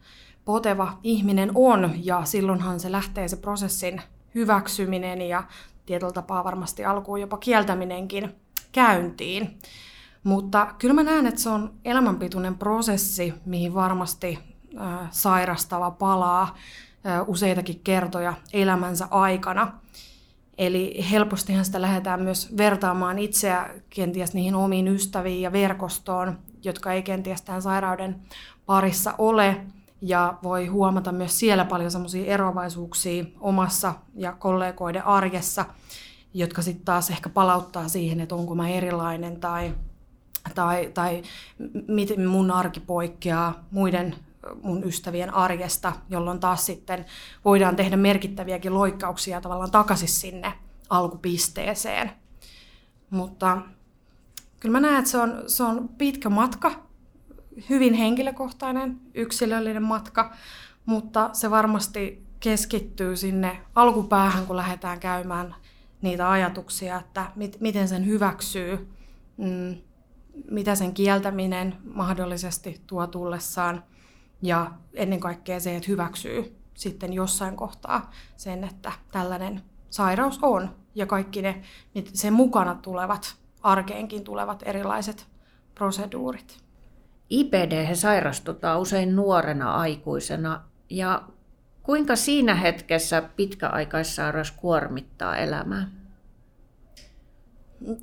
[0.45, 4.03] poteva ihminen on ja silloinhan se lähtee se prosessin
[4.35, 5.45] hyväksyminen ja
[5.87, 8.35] tietyllä tapaa varmasti alkuun jopa kieltäminenkin
[8.73, 9.59] käyntiin.
[10.25, 14.39] Mutta kyllä mä näen, että se on elämänpituinen prosessi, mihin varmasti
[14.81, 16.43] äh, sairastava palaa
[17.07, 19.73] äh, useitakin kertoja elämänsä aikana.
[20.59, 27.03] Eli helpostihan sitä lähdetään myös vertaamaan itseä kenties niihin omiin ystäviin ja verkostoon, jotka ei
[27.03, 28.17] kenties tämän sairauden
[28.67, 29.57] parissa ole.
[30.07, 35.65] Ja voi huomata myös siellä paljon semmoisia eroavaisuuksia omassa ja kollegoiden arjessa,
[36.35, 39.75] jotka sitten taas ehkä palauttaa siihen, että onko mä erilainen tai
[40.55, 41.23] tai, tai
[41.89, 44.15] miten mun arki poikkeaa muiden
[44.63, 47.05] mun ystävien arjesta, jolloin taas sitten
[47.45, 50.53] voidaan tehdä merkittäviäkin loikkauksia tavallaan takaisin sinne
[50.91, 52.11] alkupisteeseen.
[53.11, 53.59] Mutta
[54.61, 56.84] kyllä mä näen, että se on, se on pitkä matka
[57.71, 60.33] hyvin henkilökohtainen, yksilöllinen matka,
[60.87, 65.55] mutta se varmasti keskittyy sinne alkupäähän, kun lähdetään käymään
[66.03, 68.89] niitä ajatuksia, että mit, miten sen hyväksyy,
[69.37, 69.77] mm,
[70.51, 73.85] mitä sen kieltäminen mahdollisesti tuo tullessaan
[74.43, 81.07] ja ennen kaikkea se, että hyväksyy sitten jossain kohtaa sen, että tällainen sairaus on ja
[81.07, 81.63] kaikki ne
[82.13, 85.27] sen mukana tulevat, arkeenkin tulevat erilaiset
[85.75, 86.64] proseduurit.
[87.31, 91.23] IPD sairastutaan usein nuorena aikuisena ja
[91.83, 95.89] kuinka siinä hetkessä pitkäaikaissairaus kuormittaa elämää?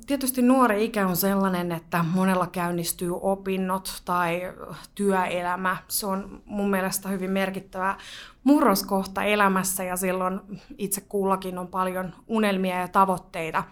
[0.06, 4.52] Tietysti nuori ikä on sellainen, että monella käynnistyy opinnot tai
[4.94, 5.76] työelämä.
[5.88, 7.96] Se on mun mielestä hyvin merkittävä
[8.44, 10.40] murroskohta elämässä ja silloin
[10.78, 13.64] itse kullakin on paljon unelmia ja tavoitteita,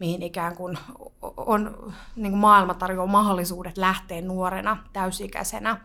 [0.00, 0.78] mihin ikään kuin
[1.36, 5.80] on, niin kuin maailma tarjoaa mahdollisuudet lähteä nuorena, täysikäisenä.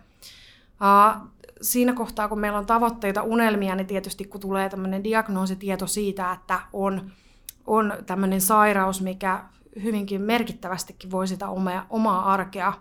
[1.61, 6.59] Siinä kohtaa, kun meillä on tavoitteita, unelmia, niin tietysti kun tulee tämmöinen diagnoositieto siitä, että
[6.73, 7.11] on,
[7.67, 9.43] on tämmöinen sairaus, mikä
[9.83, 12.73] hyvinkin merkittävästikin voi sitä omaa, omaa arkea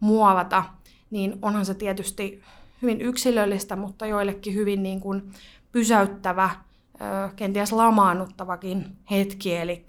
[0.00, 0.64] muovata,
[1.10, 2.42] niin onhan se tietysti
[2.82, 5.32] hyvin yksilöllistä, mutta joillekin hyvin niin kuin
[5.72, 6.50] pysäyttävä,
[7.36, 9.56] kenties lamaannuttavakin hetki.
[9.56, 9.84] Eli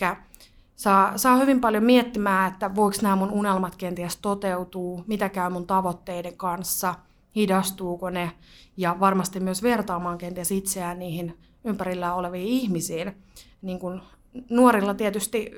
[0.76, 5.67] saa, saa hyvin paljon miettimään, että voiko nämä mun unelmat kenties toteutuu, mitä käy mun
[5.67, 6.95] tavoitteiden kanssa,
[7.36, 8.32] hidastuuko ne,
[8.78, 13.15] ja varmasti myös vertaamaan kenties itseään niihin ympärillä oleviin ihmisiin.
[13.62, 14.02] Niin kuin
[14.50, 15.52] nuorilla tietysti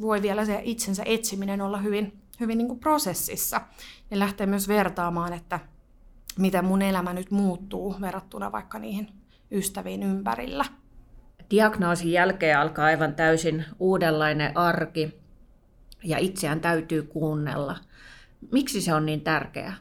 [0.00, 3.60] voi vielä se itsensä etsiminen olla hyvin, hyvin niin kuin prosessissa.
[4.10, 5.60] Ne lähtee myös vertaamaan, että
[6.38, 9.08] miten mun elämä nyt muuttuu verrattuna vaikka niihin
[9.52, 10.64] ystäviin ympärillä.
[11.50, 15.14] Diagnoosin jälkeen alkaa aivan täysin uudenlainen arki
[16.04, 17.76] ja itseään täytyy kuunnella.
[18.52, 19.74] Miksi se on niin tärkeää?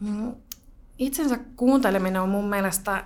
[0.00, 0.34] Mm,
[0.98, 3.04] itsensä kuunteleminen on mun mielestä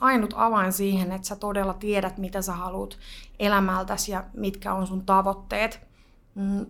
[0.00, 2.98] ainut avain siihen, että sä todella tiedät, mitä sä haluat
[3.38, 5.80] elämältäsi ja mitkä on sun tavoitteet.
[6.34, 6.66] Mm,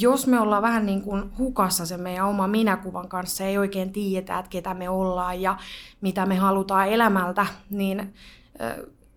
[0.00, 4.38] jos me ollaan vähän niin kuin hukassa sen meidän oma minäkuvan kanssa, ei oikein tiedetä,
[4.38, 5.56] että ketä me ollaan ja
[6.00, 8.14] mitä me halutaan elämältä, niin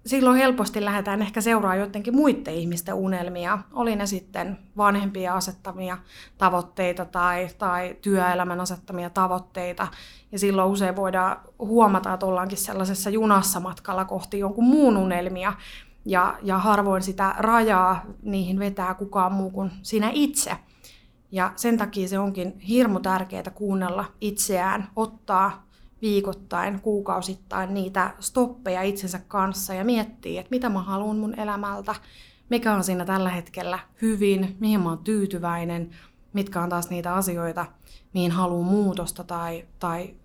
[0.06, 3.60] silloin helposti lähdetään ehkä seuraamaan jotenkin muiden ihmisten unelmia.
[3.74, 5.98] Oli ne sitten vanhempia asettamia
[6.38, 9.88] tavoitteita tai, tai työelämän asettamia tavoitteita.
[10.32, 15.54] Ja silloin usein voidaan huomata, että ollaankin sellaisessa junassa matkalla kohti jonkun muun unelmia.
[16.06, 20.52] Ja, ja harvoin sitä rajaa niihin vetää kukaan muu kuin sinä itse.
[21.32, 25.64] Ja sen takia se onkin hirmu tärkeää kuunnella itseään, ottaa
[26.01, 31.95] viikoittain, kuukausittain niitä stoppeja itsensä kanssa ja miettiä, että mitä mä haluan mun elämältä,
[32.49, 35.89] mikä on siinä tällä hetkellä hyvin, mihin mä oon tyytyväinen,
[36.34, 37.65] mitkä on taas niitä asioita,
[38.13, 40.15] mihin haluan muutosta tai, tai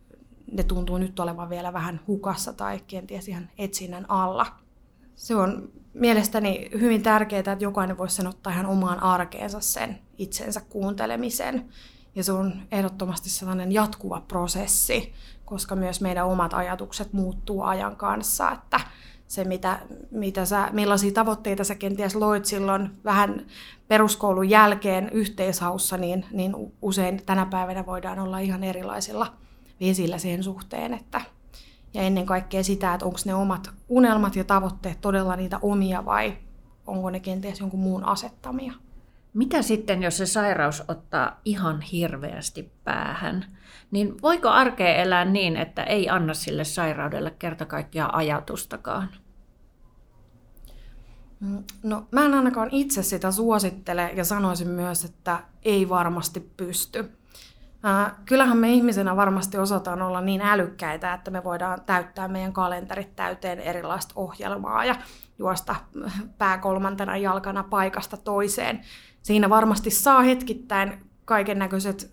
[0.53, 4.47] ne tuntuu nyt olevan vielä vähän hukassa tai kenties ihan etsinnän alla.
[5.15, 10.61] Se on mielestäni hyvin tärkeää, että jokainen voisi sen ottaa ihan omaan arkeensa sen itsensä
[10.61, 11.69] kuuntelemisen.
[12.15, 15.13] Ja se on ehdottomasti sellainen jatkuva prosessi,
[15.51, 18.81] koska myös meidän omat ajatukset muuttuu ajan kanssa, että
[19.27, 19.79] se, mitä,
[20.11, 23.47] mitä sä, millaisia tavoitteita sä kenties loit silloin vähän
[23.89, 29.33] peruskoulun jälkeen yhteishaussa, niin, niin usein tänä päivänä voidaan olla ihan erilaisilla
[29.81, 31.21] vesillä sen suhteen, että
[31.95, 36.37] ja ennen kaikkea sitä, että onko ne omat unelmat ja tavoitteet todella niitä omia vai
[36.87, 38.73] onko ne kenties jonkun muun asettamia.
[39.35, 43.45] Mitä sitten, jos se sairaus ottaa ihan hirveästi päähän?
[43.91, 49.11] Niin voiko arkea elää niin, että ei anna sille sairaudelle kerta kaikkiaan ajatustakaan?
[51.41, 57.11] Mm, no, mä en ainakaan itse sitä suosittele ja sanoisin myös, että ei varmasti pysty.
[57.87, 63.17] Äh, kyllähän me ihmisenä varmasti osataan olla niin älykkäitä, että me voidaan täyttää meidän kalenterit
[63.17, 64.95] täyteen erilaista ohjelmaa ja
[65.39, 65.77] juosta
[66.39, 68.81] pää kolmantena jalkana paikasta toiseen.
[69.23, 72.11] Siinä varmasti saa hetkittäin kaiken näköiset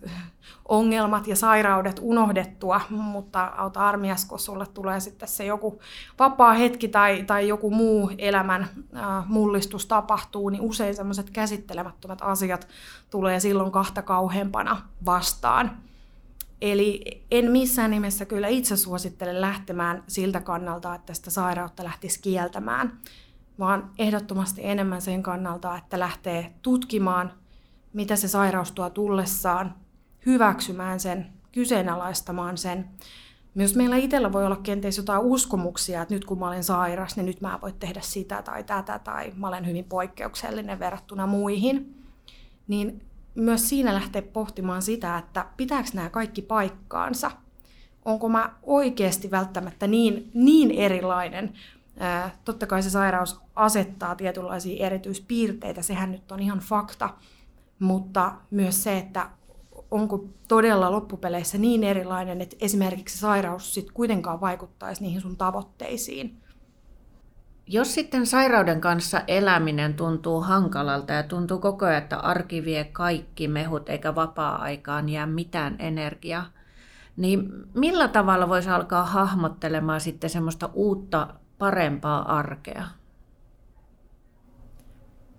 [0.68, 5.80] ongelmat ja sairaudet unohdettua, mutta auta armias, kun sulle tulee sitten se joku
[6.18, 12.68] vapaa hetki tai, tai joku muu elämän äh, mullistus tapahtuu, niin usein semmoiset käsittelemättömät asiat
[13.10, 15.78] tulee silloin kahta kauheampana vastaan.
[16.60, 22.98] Eli en missään nimessä kyllä itse suosittele lähtemään siltä kannalta, että sitä sairautta lähtisi kieltämään,
[23.58, 27.32] vaan ehdottomasti enemmän sen kannalta, että lähtee tutkimaan,
[27.92, 29.74] mitä se sairaus tuo tullessaan,
[30.26, 32.88] hyväksymään sen, kyseenalaistamaan sen.
[33.54, 37.26] Myös meillä itsellä voi olla kenties jotain uskomuksia, että nyt kun mä olen sairas, niin
[37.26, 42.04] nyt mä voin tehdä sitä tai tätä, tai mä olen hyvin poikkeuksellinen verrattuna muihin.
[42.68, 43.02] Niin
[43.34, 47.30] myös siinä lähteä pohtimaan sitä, että pitääkö nämä kaikki paikkaansa.
[48.04, 51.52] Onko mä oikeasti välttämättä niin, niin erilainen?
[52.44, 57.10] Totta kai se sairaus asettaa tietynlaisia erityispiirteitä, sehän nyt on ihan fakta,
[57.78, 59.30] mutta myös se, että
[59.90, 66.42] onko todella loppupeleissä niin erilainen, että esimerkiksi sairaus sitten kuitenkaan vaikuttaisi niihin sun tavoitteisiin.
[67.66, 73.48] Jos sitten sairauden kanssa eläminen tuntuu hankalalta ja tuntuu koko ajan, että arki vie kaikki
[73.48, 76.46] mehut eikä vapaa-aikaan jää mitään energiaa,
[77.16, 82.84] niin millä tavalla voisi alkaa hahmottelemaan sitten semmoista uutta, parempaa arkea?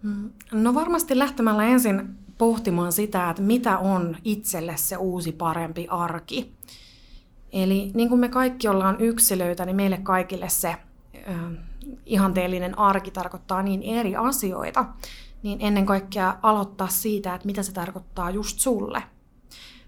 [0.03, 6.55] Mm, no varmasti lähtemällä ensin pohtimaan sitä, että mitä on itselle se uusi parempi arki.
[7.51, 10.75] Eli niin kuin me kaikki ollaan yksilöitä, niin meille kaikille se
[12.05, 14.85] ihanteellinen arki tarkoittaa niin eri asioita,
[15.43, 19.03] niin ennen kaikkea aloittaa siitä, että mitä se tarkoittaa just sulle.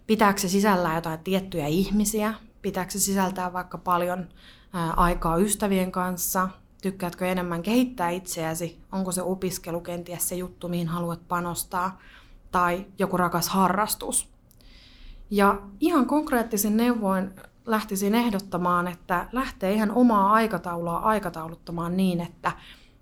[0.08, 2.34] Pitääkö se sisällään jotain tiettyjä ihmisiä?
[2.62, 4.28] Pitääkö se sisältää vaikka paljon
[4.74, 6.50] aikaa ystävien kanssa?
[6.82, 8.80] Tykkäätkö enemmän kehittää itseäsi?
[8.92, 12.00] Onko se opiskelu kenties se juttu, mihin haluat panostaa?
[12.52, 14.32] Tai joku rakas harrastus?
[15.30, 17.32] Ja ihan konkreettisin neuvoin
[17.66, 22.52] lähtisin ehdottamaan, että lähtee ihan omaa aikataulua aikatauluttamaan niin, että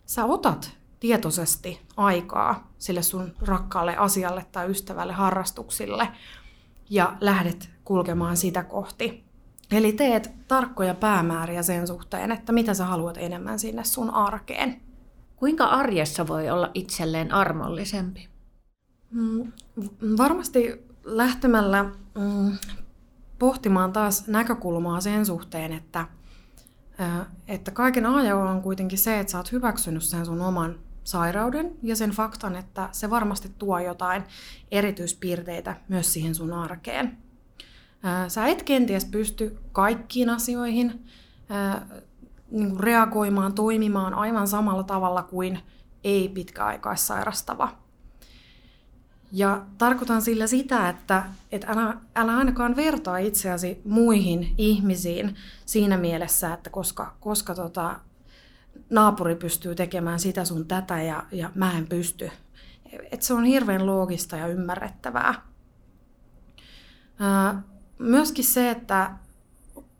[0.05, 6.07] sä otat tietoisesti aikaa sille sun rakkaalle asialle tai ystävälle harrastuksille
[6.89, 9.28] ja lähdet kulkemaan sitä kohti.
[9.71, 14.81] Eli teet tarkkoja päämääriä sen suhteen, että mitä sä haluat enemmän sinne sun arkeen.
[15.35, 18.27] Kuinka arjessa voi olla itselleen armollisempi?
[19.11, 19.51] Mm,
[20.17, 22.57] varmasti lähtemällä mm,
[23.39, 26.05] pohtimaan taas näkökulmaa sen suhteen, että,
[27.47, 31.95] että kaiken A on kuitenkin se, että sä oot hyväksynyt sen sun oman sairauden ja
[31.95, 34.23] sen faktan, että se varmasti tuo jotain
[34.71, 37.17] erityispiirteitä myös siihen sun arkeen.
[38.27, 41.05] Sä et kenties pysty kaikkiin asioihin
[42.51, 45.59] niin kuin reagoimaan, toimimaan aivan samalla tavalla kuin
[46.03, 47.75] ei pitkäaikaissairastava.
[49.31, 55.35] Ja tarkoitan sillä sitä, että, että älä, älä ainakaan vertaa itseäsi muihin ihmisiin
[55.65, 57.99] siinä mielessä, että koska, koska tota,
[58.89, 62.31] naapuri pystyy tekemään sitä sun tätä ja, ja mä en pysty.
[63.11, 65.41] Et se on hirveän loogista ja ymmärrettävää.
[67.19, 67.61] Ää,
[67.99, 69.11] myöskin se, että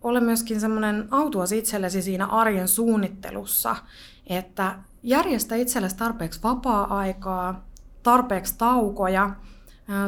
[0.02, 3.76] ole myöskin semmoinen autuas itsellesi siinä arjen suunnittelussa,
[4.28, 7.66] että järjestä itsellesi tarpeeksi vapaa-aikaa,
[8.04, 9.30] tarpeeksi taukoja,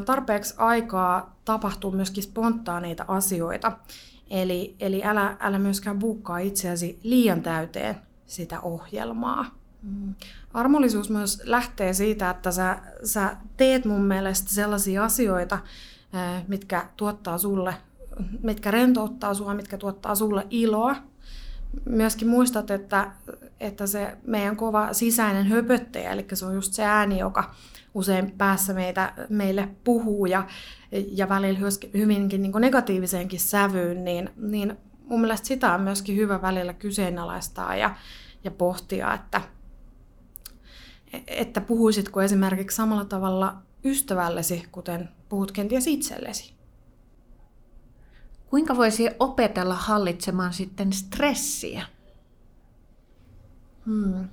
[0.06, 3.72] tarpeeksi aikaa tapahtuu myöskin spontaaneita asioita.
[4.30, 9.46] Eli, eli älä, älä myöskään buukkaa itseäsi liian täyteen sitä ohjelmaa.
[9.84, 10.16] Mm.
[10.54, 15.60] Armollisuus myös lähtee siitä, että sä, sä teet mun mielestä sellaisia asioita,
[16.48, 17.76] mitkä tuottaa sulle,
[18.44, 20.96] mitkä rentouttaa sua, mitkä tuottaa sulle iloa.
[21.86, 23.12] Myöskin muistat, että,
[23.60, 27.56] että se meidän kova sisäinen höpöttäjä, eli se on just se ääni, joka
[27.94, 30.48] usein päässä meitä, meille puhuu ja,
[30.92, 31.60] ja välillä
[31.94, 37.96] hyvinkin niin negatiiviseenkin sävyyn, niin, niin mun mielestä sitä on myöskin hyvä välillä kyseenalaistaa ja,
[38.44, 39.42] ja pohtia, että,
[41.28, 46.54] että puhuisitko esimerkiksi samalla tavalla ystävällesi, kuten puhut kenties itsellesi.
[48.46, 51.86] Kuinka voisi opetella hallitsemaan sitten stressiä?
[53.86, 54.30] Hmm.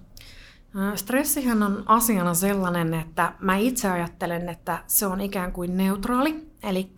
[0.94, 6.48] Stressihän on asiana sellainen, että mä itse ajattelen, että se on ikään kuin neutraali.
[6.62, 6.90] Eli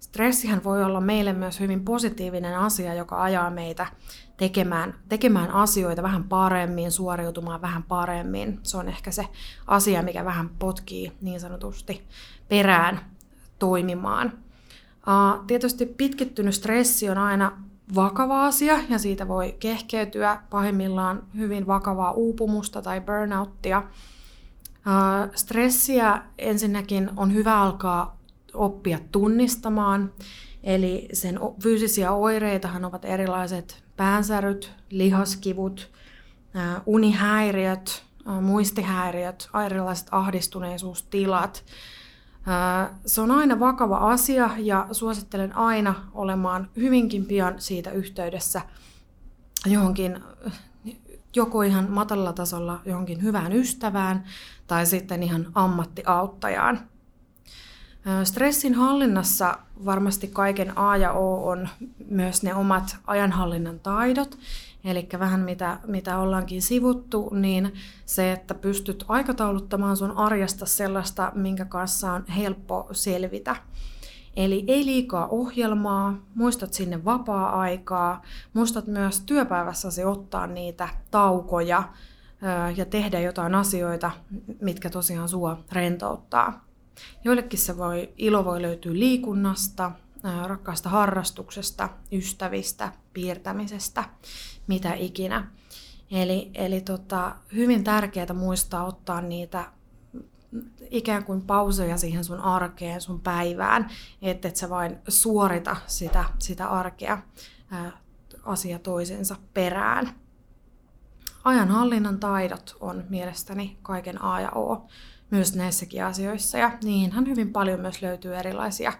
[0.00, 3.86] stressihän voi olla meille myös hyvin positiivinen asia, joka ajaa meitä
[4.40, 8.60] tekemään, tekemään asioita vähän paremmin, suoriutumaan vähän paremmin.
[8.62, 9.28] Se on ehkä se
[9.66, 12.02] asia, mikä vähän potkii niin sanotusti
[12.48, 13.00] perään
[13.58, 14.32] toimimaan.
[15.46, 17.52] Tietysti pitkittynyt stressi on aina
[17.94, 23.82] vakava asia ja siitä voi kehkeytyä pahimmillaan hyvin vakavaa uupumusta tai burnouttia.
[25.34, 28.18] Stressiä ensinnäkin on hyvä alkaa
[28.54, 30.12] oppia tunnistamaan,
[30.62, 35.90] eli sen fyysisiä oireitahan ovat erilaiset päänsäryt, lihaskivut,
[36.86, 38.04] unihäiriöt,
[38.40, 41.64] muistihäiriöt, erilaiset ahdistuneisuustilat,
[43.06, 48.60] se on aina vakava asia ja suosittelen aina olemaan hyvinkin pian siitä yhteydessä
[49.66, 50.20] johonkin
[51.36, 54.24] joko ihan matalalla tasolla johonkin hyvään ystävään
[54.66, 56.89] tai sitten ihan ammattiauttajaan.
[58.24, 61.68] Stressin hallinnassa varmasti kaiken A ja O on
[62.08, 64.38] myös ne omat ajanhallinnan taidot.
[64.84, 67.74] Eli vähän mitä, mitä ollaankin sivuttu, niin
[68.06, 73.56] se, että pystyt aikatauluttamaan sun arjesta sellaista, minkä kanssa on helppo selvitä.
[74.36, 81.82] Eli ei liikaa ohjelmaa, muistat sinne vapaa-aikaa, muistat myös työpäivässäsi ottaa niitä taukoja
[82.76, 84.10] ja tehdä jotain asioita,
[84.60, 86.69] mitkä tosiaan sua rentouttaa.
[87.24, 89.90] Joillekin se voi, ilo voi löytyä liikunnasta,
[90.46, 94.04] rakkaasta harrastuksesta, ystävistä, piirtämisestä,
[94.66, 95.50] mitä ikinä.
[96.10, 99.72] Eli, eli tota, hyvin tärkeää muistaa ottaa niitä
[100.90, 103.90] ikään kuin pauseja siihen sun arkeen, sun päivään,
[104.22, 107.18] että et sä vain suorita sitä, sitä arkea
[107.70, 107.92] ää,
[108.44, 110.14] asia toisensa perään.
[111.44, 114.86] Ajanhallinnan taidot on mielestäni kaiken A ja O
[115.30, 118.92] myös näissäkin asioissa ja niihinhän hyvin paljon myös löytyy erilaisia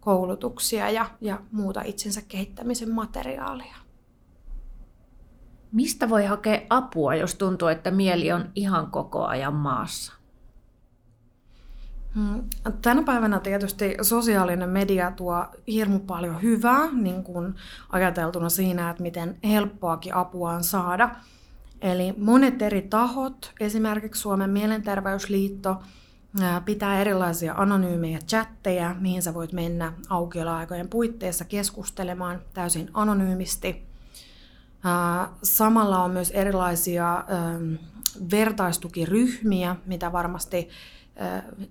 [0.00, 3.76] koulutuksia ja, ja muuta itsensä kehittämisen materiaalia.
[5.72, 10.12] Mistä voi hakea apua, jos tuntuu, että mieli on ihan koko ajan maassa?
[12.14, 12.42] Hmm,
[12.82, 17.54] tänä päivänä tietysti sosiaalinen media tuo hirmu paljon hyvää, niin kuin
[17.90, 21.10] ajateltuna siinä, että miten helppoakin apua on saada.
[21.82, 25.82] Eli monet eri tahot, esimerkiksi Suomen mielenterveysliitto,
[26.64, 33.88] pitää erilaisia anonyymejä chatteja, mihin sä voit mennä aukioloaikojen puitteissa keskustelemaan täysin anonyymisti.
[35.42, 37.24] Samalla on myös erilaisia
[38.30, 40.68] vertaistukiryhmiä, mitä varmasti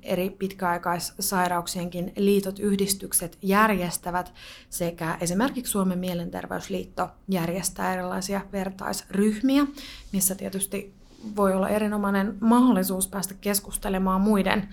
[0.04, 4.34] eri pitkäaikaissairauksienkin liitot, yhdistykset järjestävät
[4.70, 9.68] sekä esimerkiksi Suomen mielenterveysliitto järjestää erilaisia vertaisryhmiä,
[10.14, 10.94] missä tietysti
[11.36, 14.70] voi olla erinomainen mahdollisuus päästä keskustelemaan muiden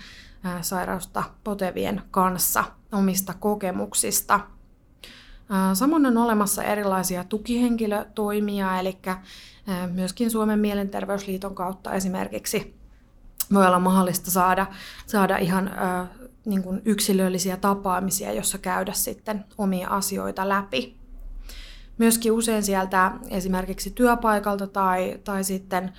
[0.61, 4.41] sairausta potevien kanssa omista kokemuksista.
[5.75, 8.99] Samoin on olemassa erilaisia tukihenkilötoimia, eli
[9.93, 12.84] myöskin Suomen mielenterveysliiton kautta esimerkiksi
[13.55, 14.67] voi olla mahdollista saada,
[15.07, 16.07] saada ihan ö,
[16.47, 20.97] niin kuin yksilöllisiä tapaamisia, jossa käydä sitten omia asioita läpi.
[21.99, 25.93] Myöskin usein sieltä esimerkiksi työpaikalta tai, tai sitten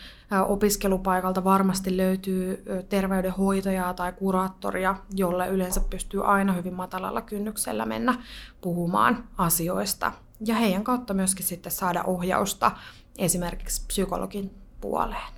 [0.47, 8.23] opiskelupaikalta varmasti löytyy terveydenhoitajaa tai kuraattoria, jolle yleensä pystyy aina hyvin matalalla kynnyksellä mennä
[8.61, 10.11] puhumaan asioista.
[10.45, 12.71] Ja heidän kautta myöskin sitten saada ohjausta
[13.17, 15.33] esimerkiksi psykologin puoleen.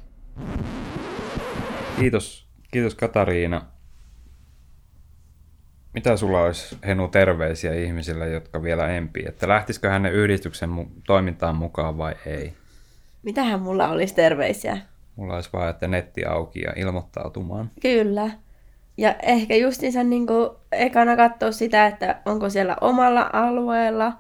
[2.00, 3.62] Kiitos, kiitos Katariina.
[5.94, 9.26] Mitä sulla olisi Henu terveisiä ihmisille, jotka vielä empii?
[9.28, 12.54] Että lähtisikö hänen yhdistyksen mu- toimintaan mukaan vai ei?
[13.24, 14.78] Mitähän mulla olisi terveisiä?
[15.16, 17.72] Mulla olisi vaan, että netti auki ja ilmoittautumaan.
[17.82, 18.32] Kyllä.
[18.98, 24.14] Ja ehkä justiinsa niin kuin ekana katsoa sitä, että onko siellä omalla alueella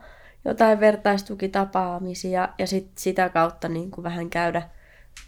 [0.45, 4.61] jotain vertaistukitapaamisia ja sit sitä kautta niin kuin vähän käydä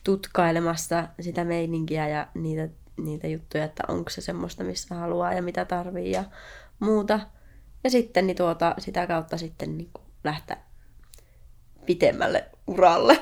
[0.03, 5.65] tutkailemassa sitä meininkiä ja niitä, niitä juttuja, että onko se semmoista, missä haluaa ja mitä
[5.65, 6.23] tarvii ja
[6.79, 7.19] muuta.
[7.83, 9.89] Ja sitten niin tuota, sitä kautta sitten niin
[10.23, 10.57] lähteä
[11.85, 13.19] pitemmälle uralle.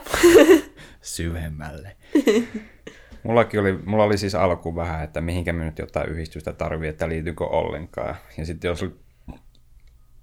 [1.02, 1.96] Syvemmälle.
[3.24, 7.10] Mullakin oli, mulla oli siis alku vähän, että mihinkä me nyt jotain yhdistystä tarvii, että
[7.10, 8.16] liityykö ollenkaan.
[8.38, 8.86] Ja sitten jos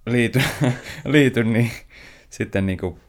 [0.07, 0.41] liity,
[1.05, 1.71] liity niin
[2.31, 3.01] sitten niin kuin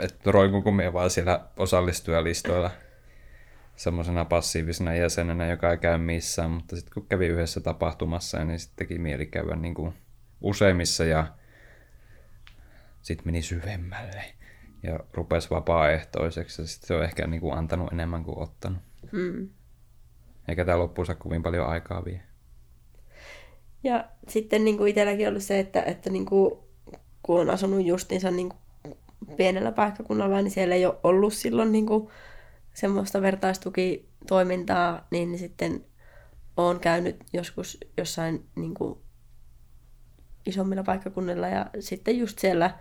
[0.00, 2.70] että roikunko me vaan siellä osallistujalistoilla
[3.76, 8.86] semmoisena passiivisena jäsenenä, joka ei käy missään, mutta sitten kun kävi yhdessä tapahtumassa, niin sitten
[8.86, 9.94] teki mieli käydä niin kuin
[10.40, 11.26] useimmissa ja
[13.02, 14.24] sitten meni syvemmälle
[14.82, 18.82] ja rupesi vapaaehtoiseksi ja sitten se on ehkä niin kuin antanut enemmän kuin ottanut.
[19.12, 19.48] Mm.
[20.48, 22.22] Eikä tämä loppuunsa kovin paljon aikaa vie.
[23.84, 26.58] Ja sitten niin kuin itselläkin ollut se, että, että niin kuin,
[27.22, 28.61] kun on asunut justiinsa niin kuin
[29.36, 32.08] pienellä paikkakunnalla, niin siellä ei ole ollut silloin niin kuin
[32.74, 35.84] semmoista vertaistukitoimintaa, niin, sitten
[36.56, 38.98] olen käynyt joskus jossain niin kuin
[40.46, 42.78] isommilla paikkakunnilla ja sitten just siellä,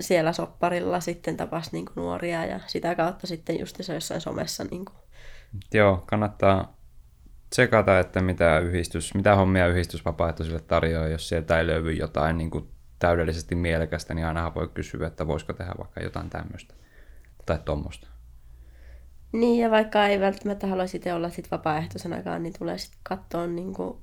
[0.00, 4.64] siellä sopparilla sitten tapas niin kuin nuoria ja sitä kautta sitten just se jossain somessa.
[4.70, 4.96] Niin kuin.
[5.74, 6.76] Joo, kannattaa
[7.50, 12.68] tsekata, että mitä, yhdistys, mitä hommia yhdistysvapaaehtoisille tarjoaa, jos sieltä ei löydy jotain niin kuin
[12.98, 16.74] täydellisesti mielekästä, niin aina voi kysyä, että voisiko tehdä vaikka jotain tämmöistä
[17.46, 18.08] tai tuommoista.
[19.32, 23.74] Niin, ja vaikka ei välttämättä haluaisi itse olla sit vapaaehtoisenakaan, niin tulee sitten katsoa niin
[23.74, 23.98] kuin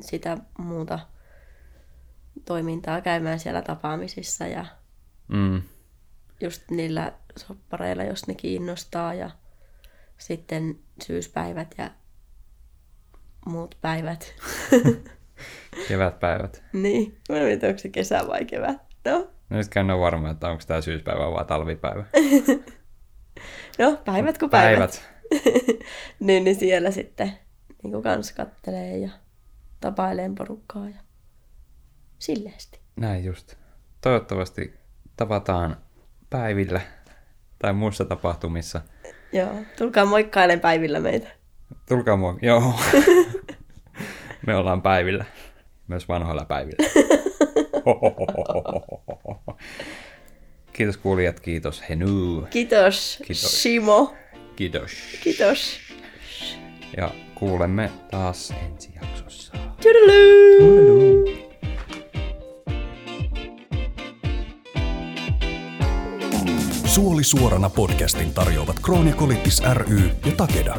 [0.00, 0.98] sitä muuta
[2.44, 4.66] toimintaa käymään siellä tapaamisissa ja
[5.28, 5.62] mm.
[6.40, 9.30] just niillä soppareilla, jos ne kiinnostaa ja
[10.18, 11.90] sitten syyspäivät ja
[13.46, 14.34] muut päivät.
[15.88, 16.62] Kevätpäivät.
[16.72, 18.76] Niin, mä en tiedä, onko se kesä vai kevät.
[19.04, 22.04] No, No nyt en ole varma, että onko tämä syyspäivä vai talvipäivä.
[23.78, 25.02] no päivät kuin päivät.
[25.32, 25.62] Päivät.
[26.20, 27.32] niin, niin siellä sitten
[27.82, 29.10] niin kuin kans kattelee ja
[29.80, 30.96] tapailee porukkaa ja
[32.18, 32.80] silleesti.
[32.96, 33.54] Näin just.
[34.00, 34.74] Toivottavasti
[35.16, 35.76] tavataan
[36.30, 36.80] päivillä
[37.58, 38.80] tai muissa tapahtumissa.
[39.32, 41.28] Joo, tulkaa moikkailemaan päivillä meitä.
[41.88, 42.38] Tulkaa mua.
[42.42, 42.74] Joo.
[44.46, 45.24] Me ollaan päivillä.
[45.88, 46.88] Myös vanhoilla päivillä.
[50.72, 52.46] Kiitos kuulijat, kiitos Henu.
[52.50, 53.62] Kiitos, Kiitos.
[53.62, 54.14] Simo.
[54.56, 54.90] Kiitos.
[55.22, 55.78] Kiitos.
[56.96, 59.52] Ja kuulemme taas ensi jaksossa.
[59.82, 61.32] Toodaloo!
[66.84, 70.76] Suoli suorana podcastin tarjoavat Kroonikolitis ry ja Takeda.